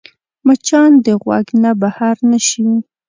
[0.45, 2.67] مچان د غوږ نه بهر نه شي